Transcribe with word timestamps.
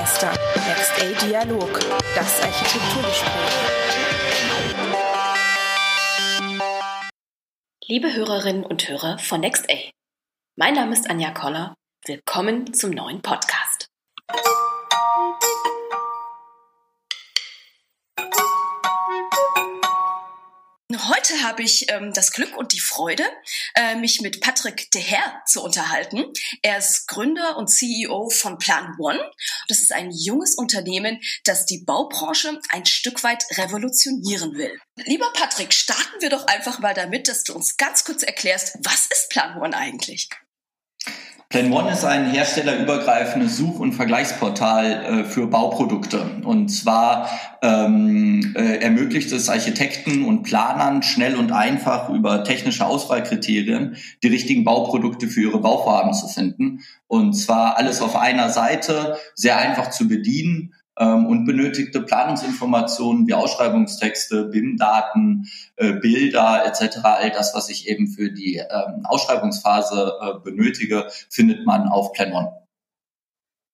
Meister. 0.00 0.32
Next 0.66 0.92
A 0.98 1.26
Dialog. 1.26 1.78
Das 2.14 2.40
Architekturgespräch. 2.40 3.30
Liebe 7.86 8.14
Hörerinnen 8.14 8.64
und 8.64 8.88
Hörer 8.88 9.18
von 9.18 9.40
Next 9.40 9.70
A. 9.70 9.76
Mein 10.56 10.72
Name 10.72 10.94
ist 10.94 11.10
Anja 11.10 11.32
Koller. 11.32 11.74
Willkommen 12.06 12.72
zum 12.72 12.92
neuen 12.92 13.20
Podcast. 13.20 13.88
Heute 21.08 21.42
habe 21.42 21.62
ich 21.62 21.90
ähm, 21.90 22.12
das 22.12 22.32
Glück 22.32 22.56
und 22.56 22.72
die 22.72 22.80
Freude, 22.80 23.24
äh, 23.74 23.94
mich 23.94 24.20
mit 24.20 24.40
Patrick 24.40 24.90
Deher 24.90 25.42
zu 25.46 25.62
unterhalten. 25.62 26.24
Er 26.62 26.78
ist 26.78 27.06
Gründer 27.06 27.56
und 27.56 27.68
CEO 27.68 28.28
von 28.28 28.58
Plan 28.58 28.94
One. 28.98 29.20
Das 29.68 29.80
ist 29.80 29.92
ein 29.92 30.10
junges 30.10 30.56
Unternehmen, 30.56 31.20
das 31.44 31.64
die 31.64 31.84
Baubranche 31.84 32.60
ein 32.70 32.84
Stück 32.84 33.22
weit 33.22 33.44
revolutionieren 33.52 34.54
will. 34.54 34.78
Lieber 34.96 35.32
Patrick, 35.32 35.72
starten 35.72 36.20
wir 36.20 36.28
doch 36.28 36.46
einfach 36.46 36.80
mal 36.80 36.92
damit, 36.92 37.28
dass 37.28 37.44
du 37.44 37.54
uns 37.54 37.76
ganz 37.76 38.04
kurz 38.04 38.22
erklärst, 38.22 38.76
was 38.82 39.06
ist 39.06 39.30
Plan 39.30 39.58
One 39.58 39.76
eigentlich? 39.76 40.28
Plan 41.50 41.72
One 41.72 41.90
ist 41.90 42.04
ein 42.04 42.30
herstellerübergreifendes 42.30 43.56
Such- 43.56 43.80
und 43.80 43.92
Vergleichsportal 43.92 44.84
äh, 44.92 45.24
für 45.24 45.48
Bauprodukte. 45.48 46.24
Und 46.44 46.68
zwar 46.68 47.28
ähm, 47.60 48.54
äh, 48.56 48.76
ermöglicht 48.76 49.32
es 49.32 49.48
Architekten 49.48 50.24
und 50.24 50.44
Planern 50.44 51.02
schnell 51.02 51.34
und 51.34 51.50
einfach 51.50 52.08
über 52.08 52.44
technische 52.44 52.86
Auswahlkriterien 52.86 53.96
die 54.22 54.28
richtigen 54.28 54.62
Bauprodukte 54.62 55.26
für 55.26 55.40
ihre 55.40 55.60
Bauvorhaben 55.60 56.14
zu 56.14 56.28
finden. 56.28 56.84
Und 57.08 57.32
zwar 57.32 57.76
alles 57.76 58.00
auf 58.00 58.14
einer 58.14 58.50
Seite, 58.50 59.16
sehr 59.34 59.58
einfach 59.58 59.90
zu 59.90 60.06
bedienen 60.06 60.74
ähm, 61.00 61.26
und 61.26 61.46
benötigte 61.46 62.02
Planungsinformationen 62.02 63.26
wie 63.26 63.34
Ausschreibungstexte, 63.34 64.44
BIM-Daten, 64.44 65.50
äh, 65.76 65.92
Bilder 65.94 66.64
etc., 66.66 66.98
all 67.02 67.30
das, 67.30 67.54
was 67.54 67.68
ich 67.70 67.88
eben 67.88 68.06
für 68.06 68.30
die 68.30 68.56
ähm, 68.56 69.04
Ausschreibungsphase 69.04 70.12
äh, 70.20 70.38
benötige, 70.44 71.10
findet 71.30 71.66
man 71.66 71.88
auf 71.88 72.12
Plan 72.12 72.32
One. 72.32 72.60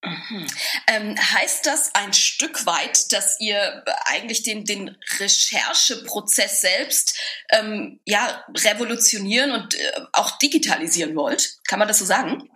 Mhm. 0.04 0.46
Ähm, 0.86 1.16
heißt 1.16 1.66
das 1.66 1.94
ein 1.94 2.12
Stück 2.12 2.64
weit, 2.64 3.12
dass 3.12 3.40
ihr 3.40 3.82
eigentlich 4.04 4.44
den, 4.44 4.64
den 4.64 4.96
Rechercheprozess 5.18 6.60
selbst 6.60 7.18
ähm, 7.50 7.98
ja, 8.04 8.44
revolutionieren 8.56 9.50
und 9.50 9.74
äh, 9.74 9.92
auch 10.12 10.38
digitalisieren 10.38 11.16
wollt? 11.16 11.58
Kann 11.66 11.80
man 11.80 11.88
das 11.88 11.98
so 11.98 12.04
sagen? 12.04 12.48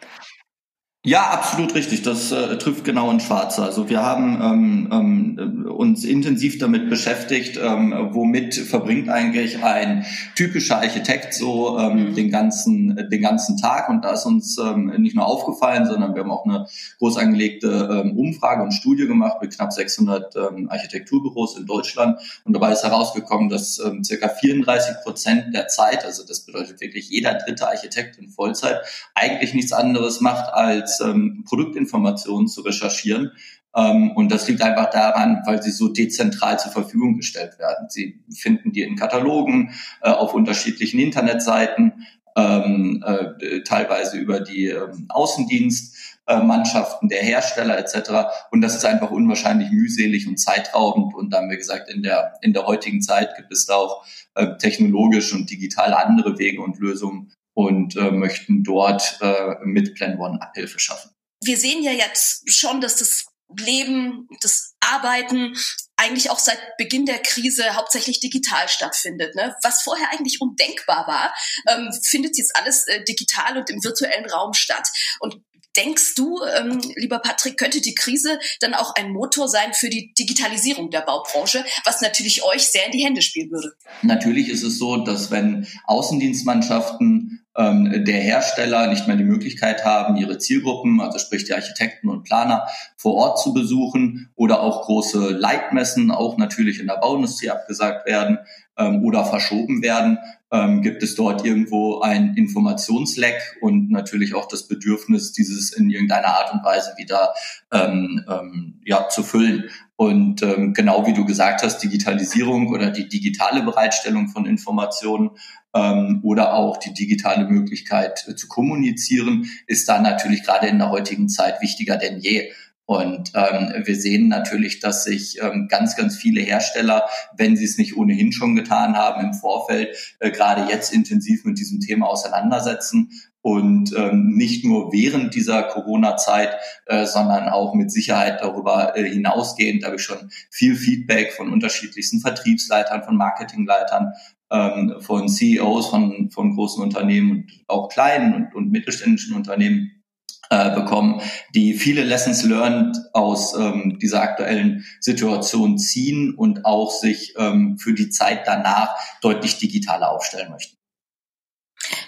Ja, 1.03 1.31
absolut 1.31 1.75
richtig. 1.75 2.03
Das 2.03 2.31
äh, 2.31 2.59
trifft 2.59 2.85
genau 2.85 3.11
in 3.11 3.21
Schwarze. 3.21 3.63
Also 3.63 3.89
wir 3.89 4.03
haben 4.03 4.39
ähm, 4.43 4.89
ähm, 4.93 5.67
uns 5.73 6.05
intensiv 6.05 6.59
damit 6.59 6.91
beschäftigt, 6.91 7.57
ähm, 7.57 8.11
womit 8.13 8.55
verbringt 8.55 9.09
eigentlich 9.09 9.65
ein 9.65 10.05
typischer 10.37 10.77
Architekt 10.77 11.33
so 11.33 11.79
ähm, 11.79 12.11
mhm. 12.11 12.15
den 12.17 12.31
ganzen 12.31 13.09
den 13.11 13.23
ganzen 13.23 13.57
Tag. 13.57 13.89
Und 13.89 14.05
da 14.05 14.13
ist 14.13 14.27
uns 14.27 14.59
ähm, 14.59 14.93
nicht 14.99 15.17
nur 15.17 15.25
aufgefallen, 15.25 15.87
sondern 15.87 16.15
wir 16.15 16.21
haben 16.21 16.31
auch 16.31 16.45
eine 16.45 16.67
groß 16.99 17.17
angelegte 17.17 18.03
ähm, 18.05 18.19
Umfrage 18.19 18.63
und 18.63 18.73
Studie 18.73 19.07
gemacht 19.07 19.39
mit 19.41 19.57
knapp 19.57 19.73
600 19.73 20.37
ähm, 20.37 20.69
Architekturbüros 20.69 21.57
in 21.57 21.65
Deutschland. 21.65 22.21
Und 22.45 22.53
dabei 22.53 22.73
ist 22.73 22.85
herausgekommen, 22.85 23.49
dass 23.49 23.79
ähm, 23.79 24.05
circa 24.05 24.29
34 24.29 24.97
Prozent 25.03 25.55
der 25.55 25.67
Zeit, 25.69 26.05
also 26.05 26.27
das 26.27 26.41
bedeutet 26.41 26.83
wirklich 26.83 27.09
jeder 27.09 27.33
dritte 27.33 27.67
Architekt 27.69 28.19
in 28.19 28.29
Vollzeit, 28.29 28.83
eigentlich 29.15 29.55
nichts 29.55 29.73
anderes 29.73 30.21
macht 30.21 30.53
als 30.53 30.90
als 30.91 31.01
ähm, 31.01 31.45
Produktinformationen 31.47 32.49
zu 32.49 32.63
recherchieren. 32.63 33.33
Ähm, 33.75 34.13
und 34.13 34.33
das 34.33 34.49
liegt 34.49 34.63
einfach 34.63 34.91
daran, 34.91 35.43
weil 35.47 35.63
sie 35.63 35.71
so 35.71 35.89
dezentral 35.89 36.59
zur 36.59 36.73
Verfügung 36.73 37.17
gestellt 37.17 37.59
werden. 37.59 37.89
Sie 37.89 38.21
finden 38.35 38.73
die 38.73 38.83
in 38.83 38.97
Katalogen, 38.97 39.73
äh, 40.03 40.11
auf 40.11 40.35
unterschiedlichen 40.35 40.99
Internetseiten, 40.99 42.07
ähm, 42.37 43.05
äh, 43.07 43.63
teilweise 43.63 44.17
über 44.17 44.41
die 44.41 44.67
ähm, 44.67 45.07
Außendienstmannschaften 45.09 47.09
der 47.09 47.23
Hersteller 47.23 47.79
etc. 47.79 48.11
Und 48.51 48.61
das 48.61 48.77
ist 48.77 48.85
einfach 48.85 49.11
unwahrscheinlich 49.11 49.71
mühselig 49.71 50.29
und 50.29 50.39
zeitraubend. 50.39 51.15
Und 51.15 51.31
da 51.31 51.39
haben 51.39 51.51
wir 51.51 51.57
gesagt, 51.57 51.91
in 51.91 52.03
der, 52.03 52.35
in 52.41 52.53
der 52.53 52.67
heutigen 52.67 53.03
Zeit 53.03 53.37
gibt 53.37 53.53
es 53.53 53.67
da 53.67 53.75
auch 53.75 54.05
äh, 54.35 54.57
technologisch 54.59 55.33
und 55.33 55.51
digital 55.51 55.95
andere 55.95 56.39
Wege 56.39 56.61
und 56.61 56.79
Lösungen, 56.79 57.33
und 57.55 57.97
äh, 57.97 58.11
möchten 58.11 58.63
dort 58.63 59.19
äh, 59.21 59.57
mit 59.65 59.95
Plan 59.95 60.19
One 60.19 60.41
Abhilfe 60.41 60.79
schaffen. 60.79 61.11
Wir 61.43 61.57
sehen 61.57 61.83
ja 61.83 61.93
jetzt 61.93 62.51
schon, 62.51 62.81
dass 62.81 62.97
das 62.97 63.27
Leben, 63.59 64.29
das 64.43 64.75
Arbeiten 64.81 65.57
eigentlich 65.97 66.31
auch 66.31 66.39
seit 66.39 66.59
Beginn 66.79 67.05
der 67.05 67.19
Krise 67.19 67.75
hauptsächlich 67.75 68.21
digital 68.21 68.69
stattfindet. 68.69 69.35
Ne? 69.35 69.55
Was 69.63 69.83
vorher 69.83 70.11
eigentlich 70.13 70.41
undenkbar 70.41 71.07
war, 71.07 71.35
ähm, 71.69 71.91
findet 72.03 72.39
jetzt 72.39 72.57
alles 72.57 72.87
äh, 72.87 73.05
digital 73.05 73.59
und 73.59 73.69
im 73.69 73.83
virtuellen 73.83 74.29
Raum 74.31 74.55
statt. 74.55 74.89
Und 75.19 75.43
Denkst 75.77 76.15
du, 76.17 76.41
ähm, 76.59 76.81
lieber 76.97 77.21
Patrick, 77.21 77.57
könnte 77.57 77.81
die 77.81 77.95
Krise 77.95 78.39
dann 78.61 78.75
auch 78.75 78.95
ein 78.97 79.13
Motor 79.13 79.49
sein 79.49 79.73
für 79.73 79.89
die 79.89 80.13
Digitalisierung 80.19 80.91
der 80.91 81.03
Baubranche, 81.03 81.65
was 81.85 82.01
natürlich 82.01 82.43
euch 82.45 82.67
sehr 82.67 82.87
in 82.87 82.93
die 82.93 83.05
Hände 83.05 83.23
spielen 83.23 83.51
würde? 83.51 83.73
Natürlich 84.03 84.49
ist 84.49 84.65
es 84.65 84.79
so, 84.79 84.97
dass 84.97 85.31
wenn 85.31 85.67
Außendienstmannschaften 85.85 87.45
ähm, 87.57 88.05
der 88.05 88.21
Hersteller 88.21 88.89
nicht 88.89 89.07
mehr 89.07 89.17
die 89.17 89.25
Möglichkeit 89.25 89.85
haben, 89.85 90.17
ihre 90.17 90.39
Zielgruppen, 90.39 91.01
also 91.01 91.19
sprich 91.19 91.45
die 91.45 91.55
Architekten 91.55 92.09
und 92.09 92.25
Planer, 92.25 92.67
vor 92.97 93.15
Ort 93.15 93.41
zu 93.41 93.53
besuchen 93.53 94.31
oder 94.35 94.63
auch 94.63 94.87
große 94.87 95.31
Leitmessen, 95.31 96.11
auch 96.11 96.37
natürlich 96.37 96.81
in 96.81 96.87
der 96.87 96.97
Bauindustrie 96.97 97.51
abgesagt 97.51 98.07
werden 98.07 98.39
ähm, 98.81 99.05
oder 99.05 99.25
verschoben 99.25 99.83
werden, 99.83 100.19
ähm, 100.51 100.83
gibt 100.83 101.03
es 101.03 101.15
dort 101.15 101.45
irgendwo 101.45 102.01
ein 102.01 102.35
Informationsleck 102.35 103.59
und 103.61 103.91
natürlich 103.91 104.35
auch 104.35 104.49
das 104.49 104.67
Bedürfnis, 104.67 105.33
dieses 105.33 105.73
in 105.73 105.91
irgendeiner 105.91 106.29
Art 106.29 106.53
und 106.53 106.65
Weise 106.65 106.95
wieder 106.97 107.35
ähm, 107.73 108.25
ähm, 108.29 108.81
ja, 108.85 109.09
zu 109.09 109.23
füllen. 109.23 109.71
Und 109.97 110.43
ähm, 110.43 110.73
genau 110.73 111.07
wie 111.07 111.13
du 111.13 111.25
gesagt 111.27 111.63
hast, 111.63 111.79
Digitalisierung 111.79 112.69
oder 112.69 112.91
die 112.91 113.09
digitale 113.09 113.63
Bereitstellung 113.63 114.29
von 114.29 114.47
Informationen 114.47 115.31
ähm, 115.75 116.21
oder 116.23 116.55
auch 116.55 116.79
die 116.79 116.95
digitale 116.95 117.47
Möglichkeit 117.47 118.27
äh, 118.27 118.35
zu 118.35 118.49
kommunizieren, 118.49 119.47
ist 119.67 119.89
da 119.89 120.01
natürlich 120.01 120.43
gerade 120.43 120.69
in 120.69 120.79
der 120.79 120.91
heutigen 120.91 121.29
Zeit 121.29 121.61
wichtiger 121.61 121.97
denn 121.97 122.19
je. 122.19 122.51
Und 122.91 123.31
ähm, 123.37 123.85
wir 123.85 123.95
sehen 123.95 124.27
natürlich, 124.27 124.81
dass 124.81 125.05
sich 125.05 125.41
ähm, 125.41 125.69
ganz, 125.69 125.95
ganz 125.95 126.17
viele 126.17 126.41
Hersteller, 126.41 127.09
wenn 127.37 127.57
sie 127.57 127.65
es 127.65 127.79
nicht 127.79 127.97
ohnehin 127.97 128.33
schon 128.33 128.57
getan 128.57 128.97
haben, 128.97 129.25
im 129.25 129.33
Vorfeld 129.33 129.97
äh, 130.19 130.33
gerade 130.33 130.69
jetzt 130.69 130.93
intensiv 130.93 131.45
mit 131.45 131.57
diesem 131.57 131.79
Thema 131.79 132.09
auseinandersetzen 132.09 133.13
und 133.43 133.95
ähm, 133.97 134.33
nicht 134.37 134.65
nur 134.65 134.93
während 134.93 135.37
dieser 135.37 135.63
Corona-Zeit, 135.63 136.57
äh, 136.87 137.07
sondern 137.07 137.49
auch 137.49 137.75
mit 137.75 137.93
Sicherheit 137.93 138.41
darüber 138.41 138.97
äh, 138.97 139.09
hinausgehend. 139.09 139.85
Da 139.85 139.87
habe 139.87 139.97
ich 139.97 140.03
schon 140.03 140.29
viel 140.51 140.75
Feedback 140.75 141.33
von 141.35 141.53
unterschiedlichsten 141.53 142.19
Vertriebsleitern, 142.19 143.05
von 143.05 143.17
Marketingleitern, 143.17 144.15
ähm, 144.51 144.97
von 144.99 145.29
CEOs 145.29 145.87
von, 145.87 146.33
von 146.33 146.57
großen 146.57 146.83
Unternehmen 146.83 147.31
und 147.31 147.53
auch 147.69 147.89
kleinen 147.89 148.35
und, 148.35 148.55
und 148.57 148.73
mittelständischen 148.73 149.37
Unternehmen 149.37 150.00
äh, 150.49 150.75
bekommen, 150.75 151.23
die 151.55 151.75
viele 151.75 152.03
Lessons 152.03 152.43
learned 152.43 152.97
aus 153.13 153.55
ähm, 153.55 153.99
dieser 154.01 154.23
aktuellen 154.23 154.85
Situation 155.01 155.79
ziehen 155.79 156.35
und 156.35 156.65
auch 156.65 156.91
sich 156.91 157.35
ähm, 157.37 157.79
für 157.79 157.95
die 157.95 158.11
Zeit 158.11 158.47
danach 158.47 158.97
deutlich 159.21 159.59
digitaler 159.59 160.11
aufstellen 160.11 160.51
möchten. 160.51 160.77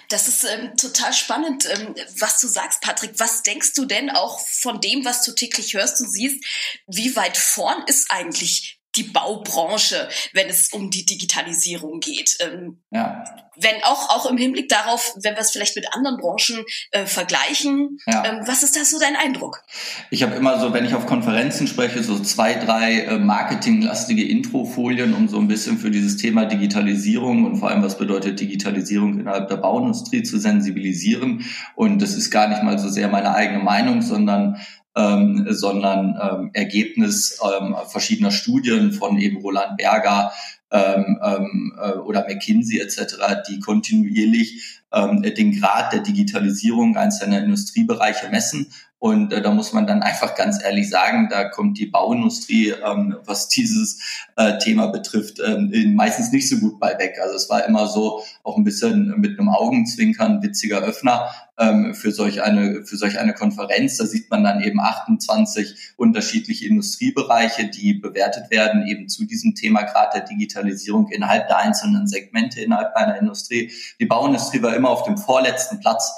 Das 0.09 0.27
ist 0.27 0.43
ähm, 0.43 0.75
total 0.77 1.13
spannend, 1.13 1.67
ähm, 1.69 1.95
was 2.19 2.39
du 2.39 2.47
sagst, 2.47 2.81
Patrick. 2.81 3.13
Was 3.17 3.43
denkst 3.43 3.73
du 3.73 3.85
denn 3.85 4.09
auch 4.09 4.39
von 4.41 4.79
dem, 4.81 5.05
was 5.05 5.23
du 5.23 5.31
täglich 5.31 5.73
hörst 5.73 6.01
und 6.01 6.11
siehst? 6.11 6.43
Wie 6.87 7.15
weit 7.15 7.37
vorn 7.37 7.83
ist 7.87 8.11
eigentlich 8.11 8.82
die 8.95 9.03
Baubranche, 9.03 10.07
wenn 10.33 10.47
es 10.47 10.69
um 10.71 10.89
die 10.89 11.05
Digitalisierung 11.05 11.99
geht. 11.99 12.37
Ähm, 12.39 12.81
ja. 12.91 13.23
Wenn 13.55 13.83
auch, 13.83 14.09
auch 14.09 14.29
im 14.29 14.37
Hinblick 14.37 14.69
darauf, 14.69 15.13
wenn 15.21 15.35
wir 15.35 15.41
es 15.41 15.51
vielleicht 15.51 15.75
mit 15.75 15.87
anderen 15.93 16.17
Branchen 16.17 16.63
äh, 16.91 17.05
vergleichen, 17.05 17.97
ja. 18.07 18.23
ähm, 18.25 18.41
was 18.45 18.63
ist 18.63 18.75
da 18.75 18.83
so 18.83 18.99
dein 18.99 19.15
Eindruck? 19.15 19.63
Ich 20.09 20.23
habe 20.23 20.35
immer 20.35 20.59
so, 20.59 20.73
wenn 20.73 20.85
ich 20.85 20.95
auf 20.95 21.05
Konferenzen 21.05 21.67
spreche, 21.67 22.03
so 22.03 22.19
zwei, 22.19 22.55
drei 22.55 23.01
äh, 23.01 23.19
marketinglastige 23.19 24.27
Introfolien, 24.27 25.13
um 25.13 25.27
so 25.27 25.37
ein 25.37 25.47
bisschen 25.47 25.77
für 25.77 25.91
dieses 25.91 26.17
Thema 26.17 26.45
Digitalisierung 26.45 27.45
und 27.45 27.57
vor 27.57 27.69
allem, 27.69 27.83
was 27.83 27.97
bedeutet 27.97 28.39
Digitalisierung 28.39 29.19
innerhalb 29.19 29.49
der 29.49 29.57
Bauindustrie 29.57 30.23
zu 30.23 30.39
sensibilisieren. 30.39 31.45
Und 31.75 32.01
das 32.01 32.15
ist 32.15 32.31
gar 32.31 32.47
nicht 32.47 32.63
mal 32.63 32.79
so 32.79 32.89
sehr 32.89 33.07
meine 33.07 33.33
eigene 33.35 33.63
Meinung, 33.63 34.01
sondern 34.01 34.59
ähm, 34.95 35.47
sondern 35.49 36.19
ähm, 36.21 36.49
Ergebnis 36.53 37.39
ähm, 37.43 37.75
verschiedener 37.87 38.31
Studien 38.31 38.91
von 38.91 39.17
eben 39.17 39.37
Roland 39.37 39.77
Berger 39.77 40.31
ähm, 40.71 41.19
ähm, 41.23 41.79
äh, 41.81 41.91
oder 41.93 42.25
McKinsey 42.27 42.79
etc., 42.79 43.15
die 43.47 43.59
kontinuierlich 43.59 44.81
ähm, 44.91 45.21
den 45.21 45.59
Grad 45.59 45.93
der 45.93 46.01
Digitalisierung 46.01 46.97
einzelner 46.97 47.39
Industriebereiche 47.39 48.29
messen 48.29 48.71
Und 49.03 49.33
äh, 49.33 49.41
da 49.41 49.51
muss 49.51 49.73
man 49.73 49.85
dann 49.85 50.01
einfach 50.01 50.33
ganz 50.33 50.63
ehrlich 50.63 50.89
sagen, 50.89 51.27
da 51.29 51.43
kommt 51.43 51.77
die 51.77 51.87
Bauindustrie, 51.87 52.69
ähm, 52.69 53.17
was 53.25 53.49
dieses 53.49 53.99
äh, 54.37 54.57
Thema 54.59 54.87
betrifft, 54.87 55.41
ähm, 55.45 55.93
meistens 55.93 56.31
nicht 56.31 56.47
so 56.47 56.57
gut 56.57 56.79
bei 56.79 56.97
weg. 56.97 57.19
Also 57.21 57.35
es 57.35 57.49
war 57.49 57.65
immer 57.65 57.87
so 57.87 58.23
auch 58.43 58.55
ein 58.55 58.63
bisschen 58.63 59.19
mit 59.19 59.37
einem 59.37 59.49
Augenzwinkern, 59.49 60.41
witziger 60.41 60.79
Öffner 60.79 61.29
ähm, 61.59 61.93
für 61.93 62.13
solch 62.13 62.43
eine 62.43 62.85
für 62.85 62.95
solch 62.95 63.19
eine 63.19 63.33
Konferenz. 63.33 63.97
Da 63.97 64.05
sieht 64.05 64.31
man 64.31 64.45
dann 64.45 64.61
eben 64.61 64.79
28 64.79 65.95
unterschiedliche 65.97 66.65
Industriebereiche, 66.65 67.67
die 67.67 67.95
bewertet 67.95 68.51
werden 68.51 68.87
eben 68.87 69.09
zu 69.09 69.25
diesem 69.25 69.53
Thema 69.53 69.83
Grad 69.83 70.13
der 70.13 70.21
Digitalisierung 70.21 71.09
innerhalb 71.09 71.49
der 71.49 71.57
einzelnen 71.57 72.07
Segmente 72.07 72.61
innerhalb 72.61 72.95
einer 72.95 73.17
Industrie. 73.17 73.69
Die 73.99 74.05
Bauindustrie 74.05 74.61
war 74.61 74.73
immer 74.73 74.91
auf 74.91 75.03
dem 75.03 75.17
vorletzten 75.17 75.81
Platz 75.81 76.09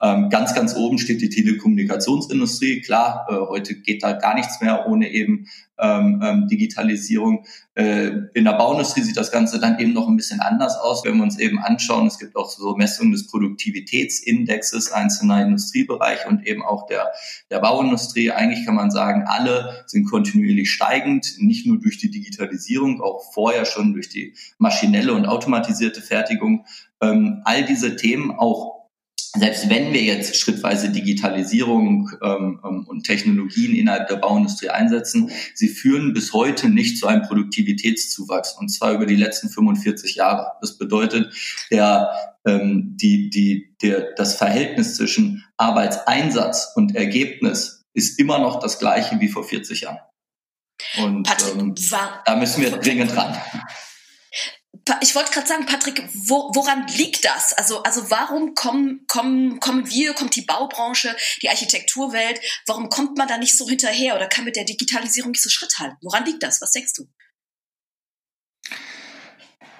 ganz, 0.00 0.54
ganz 0.54 0.74
oben 0.76 0.98
steht 0.98 1.22
die 1.22 1.30
Telekommunikationsindustrie. 1.30 2.82
Klar, 2.82 3.26
äh, 3.28 3.34
heute 3.48 3.74
geht 3.74 4.02
da 4.02 4.12
gar 4.12 4.34
nichts 4.34 4.60
mehr 4.60 4.86
ohne 4.86 5.10
eben 5.10 5.46
ähm, 5.78 6.20
ähm, 6.22 6.48
Digitalisierung. 6.48 7.44
Äh, 7.74 8.10
in 8.34 8.44
der 8.44 8.52
Bauindustrie 8.52 9.02
sieht 9.02 9.16
das 9.16 9.32
Ganze 9.32 9.58
dann 9.58 9.78
eben 9.78 9.92
noch 9.92 10.06
ein 10.08 10.16
bisschen 10.16 10.40
anders 10.40 10.76
aus, 10.76 11.04
wenn 11.04 11.16
wir 11.16 11.22
uns 11.22 11.38
eben 11.38 11.58
anschauen. 11.58 12.06
Es 12.06 12.18
gibt 12.18 12.36
auch 12.36 12.48
so 12.48 12.76
Messungen 12.76 13.12
des 13.12 13.26
Produktivitätsindexes 13.26 14.92
einzelner 14.92 15.42
Industriebereiche 15.42 16.28
und 16.28 16.46
eben 16.46 16.62
auch 16.62 16.86
der, 16.86 17.12
der 17.50 17.58
Bauindustrie. 17.58 18.30
Eigentlich 18.30 18.64
kann 18.64 18.76
man 18.76 18.90
sagen, 18.90 19.24
alle 19.26 19.84
sind 19.86 20.08
kontinuierlich 20.08 20.70
steigend, 20.70 21.26
nicht 21.38 21.66
nur 21.66 21.80
durch 21.80 21.98
die 21.98 22.10
Digitalisierung, 22.10 23.00
auch 23.00 23.32
vorher 23.32 23.64
schon 23.64 23.92
durch 23.94 24.08
die 24.08 24.34
maschinelle 24.58 25.12
und 25.12 25.26
automatisierte 25.26 26.02
Fertigung. 26.02 26.66
Ähm, 27.00 27.42
all 27.44 27.64
diese 27.64 27.96
Themen 27.96 28.30
auch 28.30 28.73
selbst 29.34 29.68
wenn 29.68 29.92
wir 29.92 30.02
jetzt 30.02 30.36
schrittweise 30.36 30.90
Digitalisierung 30.90 32.10
ähm, 32.22 32.60
ähm, 32.64 32.86
und 32.86 33.04
Technologien 33.04 33.74
innerhalb 33.74 34.08
der 34.08 34.16
Bauindustrie 34.16 34.68
einsetzen, 34.68 35.30
sie 35.54 35.68
führen 35.68 36.12
bis 36.12 36.32
heute 36.32 36.68
nicht 36.68 36.98
zu 36.98 37.06
einem 37.08 37.22
Produktivitätszuwachs 37.22 38.56
und 38.58 38.68
zwar 38.68 38.92
über 38.92 39.06
die 39.06 39.16
letzten 39.16 39.48
45 39.48 40.14
Jahre. 40.14 40.52
Das 40.60 40.78
bedeutet, 40.78 41.34
der, 41.70 42.12
ähm, 42.46 42.96
die, 42.96 43.28
die, 43.30 43.74
der, 43.82 44.12
das 44.16 44.36
Verhältnis 44.36 44.96
zwischen 44.96 45.44
Arbeitseinsatz 45.56 46.72
und 46.76 46.94
Ergebnis 46.94 47.82
ist 47.92 48.18
immer 48.18 48.38
noch 48.38 48.60
das 48.60 48.78
gleiche 48.78 49.20
wie 49.20 49.28
vor 49.28 49.44
40 49.44 49.82
Jahren. 49.82 49.98
Und 50.98 51.28
ähm, 51.56 51.74
da 52.24 52.36
müssen 52.36 52.62
wir 52.62 52.70
dringend 52.70 53.16
ran 53.16 53.36
ich 55.00 55.14
wollte 55.14 55.32
gerade 55.32 55.46
sagen, 55.46 55.66
Patrick, 55.66 56.02
wo, 56.12 56.50
woran 56.54 56.86
liegt 56.88 57.24
das? 57.24 57.52
Also, 57.54 57.82
also 57.82 58.10
warum 58.10 58.54
kommen, 58.54 59.06
kommen, 59.06 59.60
kommen 59.60 59.88
wir, 59.88 60.12
kommt 60.14 60.36
die 60.36 60.42
Baubranche, 60.42 61.16
die 61.42 61.48
Architekturwelt, 61.48 62.40
warum 62.66 62.88
kommt 62.88 63.16
man 63.16 63.28
da 63.28 63.38
nicht 63.38 63.56
so 63.56 63.68
hinterher 63.68 64.14
oder 64.14 64.26
kann 64.26 64.44
mit 64.44 64.56
der 64.56 64.64
Digitalisierung 64.64 65.30
nicht 65.30 65.42
so 65.42 65.50
Schritt 65.50 65.78
halten? 65.78 65.96
Woran 66.02 66.24
liegt 66.24 66.42
das? 66.42 66.60
Was 66.60 66.72
denkst 66.72 66.92
du? 66.94 67.08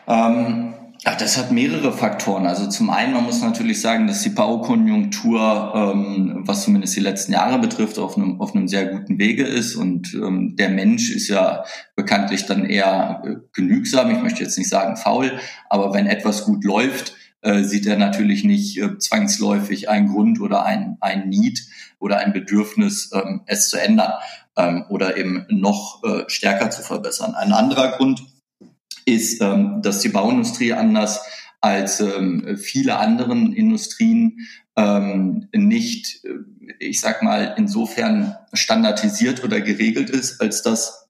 Ähm, 0.07 0.84
ja, 1.05 1.15
das 1.15 1.37
hat 1.37 1.53
mehrere 1.53 1.93
Faktoren. 1.93 2.47
Also 2.47 2.67
zum 2.67 2.89
einen, 2.89 3.13
man 3.13 3.25
muss 3.25 3.43
natürlich 3.43 3.81
sagen, 3.81 4.07
dass 4.07 4.23
die 4.23 4.31
Baukonjunktur, 4.31 5.73
ähm, 5.75 6.43
was 6.47 6.65
zumindest 6.65 6.97
die 6.97 7.01
letzten 7.01 7.33
Jahre 7.33 7.59
betrifft, 7.59 7.99
auf 7.99 8.17
einem, 8.17 8.41
auf 8.41 8.55
einem 8.55 8.69
sehr 8.69 8.87
guten 8.87 9.19
Wege 9.19 9.45
ist. 9.45 9.77
Und 9.77 10.15
ähm, 10.15 10.57
der 10.57 10.71
Mensch 10.71 11.11
ist 11.11 11.29
ja 11.29 11.65
bekanntlich 11.95 12.47
dann 12.47 12.65
eher 12.65 13.23
äh, 13.25 13.35
genügsam. 13.53 14.11
Ich 14.13 14.23
möchte 14.23 14.43
jetzt 14.43 14.57
nicht 14.57 14.71
sagen 14.71 14.97
faul, 14.97 15.33
aber 15.69 15.93
wenn 15.93 16.07
etwas 16.07 16.45
gut 16.45 16.65
läuft, 16.65 17.15
äh, 17.43 17.63
sieht 17.65 17.87
er 17.87 17.99
natürlich 17.99 18.43
nicht 18.45 18.79
äh, 18.81 18.97
zwangsläufig 18.97 19.91
einen 19.91 20.09
Grund 20.09 20.41
oder 20.41 20.65
ein, 20.65 20.97
ein 21.01 21.29
Need 21.29 21.67
oder 21.99 22.17
ein 22.17 22.33
Bedürfnis, 22.33 23.11
ähm, 23.13 23.43
es 23.45 23.69
zu 23.69 23.77
ändern 23.77 24.15
ähm, 24.57 24.87
oder 24.89 25.19
eben 25.19 25.45
noch 25.51 26.03
äh, 26.03 26.25
stärker 26.29 26.71
zu 26.71 26.81
verbessern. 26.81 27.35
Ein 27.35 27.53
anderer 27.53 27.99
Grund 27.99 28.23
ist, 29.07 29.41
ähm, 29.41 29.81
dass 29.83 30.01
die 30.01 30.09
Bauindustrie 30.09 30.73
anders 30.73 31.21
als 31.61 32.01
ähm, 32.01 32.59
viele 32.59 32.99
anderen 32.99 33.53
Industrien 33.53 34.47
ähm, 34.77 35.49
nicht, 35.55 36.25
äh, 36.25 36.31
ich 36.79 37.01
sag 37.01 37.23
mal, 37.23 37.55
insofern 37.57 38.37
standardisiert 38.53 39.43
oder 39.45 39.61
geregelt 39.61 40.11
ist, 40.11 40.41
als 40.41 40.63
dass 40.63 41.09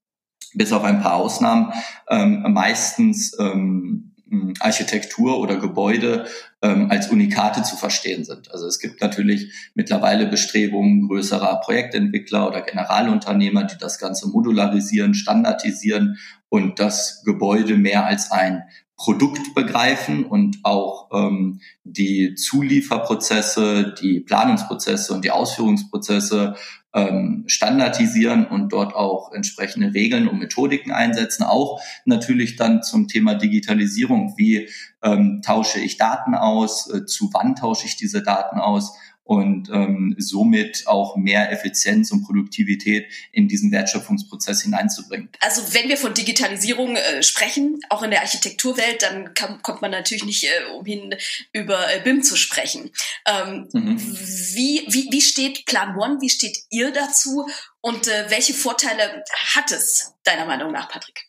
bis 0.53 0.71
auf 0.71 0.83
ein 0.83 1.01
paar 1.01 1.15
Ausnahmen 1.15 1.73
ähm, 2.09 2.45
meistens 2.53 3.37
ähm, 3.39 4.15
Architektur 4.59 5.39
oder 5.39 5.57
Gebäude 5.57 6.25
ähm, 6.61 6.89
als 6.89 7.09
Unikate 7.09 7.63
zu 7.63 7.75
verstehen 7.75 8.23
sind. 8.23 8.51
Also 8.51 8.65
es 8.65 8.79
gibt 8.79 9.01
natürlich 9.01 9.71
mittlerweile 9.75 10.25
Bestrebungen 10.25 11.07
größerer 11.07 11.61
Projektentwickler 11.61 12.47
oder 12.47 12.61
Generalunternehmer, 12.61 13.65
die 13.65 13.77
das 13.77 13.99
Ganze 13.99 14.27
modularisieren, 14.29 15.13
standardisieren 15.13 16.17
und 16.55 16.79
das 16.79 17.21
Gebäude 17.25 17.77
mehr 17.77 18.05
als 18.05 18.31
ein 18.31 18.63
Produkt 18.95 19.53
begreifen 19.53 20.23
und 20.25 20.59
auch 20.63 21.09
ähm, 21.13 21.59
die 21.83 22.35
Zulieferprozesse, 22.35 23.93
die 24.01 24.21
Planungsprozesse 24.21 25.13
und 25.13 25.25
die 25.25 25.31
Ausführungsprozesse 25.31 26.55
ähm, 26.93 27.43
standardisieren 27.47 28.47
und 28.47 28.71
dort 28.71 28.95
auch 28.95 29.33
entsprechende 29.33 29.93
Regeln 29.93 30.29
und 30.29 30.39
Methodiken 30.39 30.93
einsetzen. 30.93 31.43
Auch 31.43 31.81
natürlich 32.05 32.55
dann 32.55 32.83
zum 32.83 33.09
Thema 33.09 33.35
Digitalisierung. 33.35 34.35
Wie 34.37 34.69
ähm, 35.03 35.41
tausche 35.43 35.79
ich 35.79 35.97
Daten 35.97 36.35
aus? 36.35 36.89
Äh, 36.89 37.05
zu 37.05 37.29
wann 37.33 37.57
tausche 37.57 37.87
ich 37.87 37.97
diese 37.97 38.23
Daten 38.23 38.59
aus? 38.59 38.95
Und 39.25 39.69
ähm, 39.69 40.15
somit 40.19 40.83
auch 40.85 41.17
mehr 41.17 41.51
Effizienz 41.51 42.11
und 42.11 42.23
Produktivität 42.23 43.07
in 43.31 43.47
diesen 43.47 43.71
Wertschöpfungsprozess 43.71 44.61
hineinzubringen. 44.61 45.29
Also 45.39 45.73
wenn 45.73 45.89
wir 45.89 45.97
von 45.97 46.13
Digitalisierung 46.13 46.95
äh, 46.95 47.23
sprechen, 47.23 47.79
auch 47.89 48.03
in 48.03 48.11
der 48.11 48.21
Architekturwelt, 48.21 49.01
dann 49.01 49.33
kann, 49.33 49.63
kommt 49.63 49.81
man 49.81 49.89
natürlich 49.89 50.25
nicht 50.25 50.43
äh, 50.43 50.71
umhin, 50.77 51.15
über 51.53 51.91
äh, 51.91 52.01
BIM 52.01 52.21
zu 52.21 52.35
sprechen. 52.35 52.91
Ähm, 53.27 53.67
mhm. 53.73 53.99
wie, 53.99 54.85
wie, 54.89 55.07
wie 55.11 55.21
steht 55.21 55.65
Plan 55.65 55.97
One, 55.97 56.21
wie 56.21 56.29
steht 56.29 56.59
ihr 56.69 56.91
dazu 56.91 57.47
und 57.81 58.07
äh, 58.07 58.29
welche 58.29 58.53
Vorteile 58.53 59.23
hat 59.55 59.71
es 59.71 60.13
deiner 60.23 60.45
Meinung 60.45 60.71
nach, 60.71 60.87
Patrick? 60.87 61.25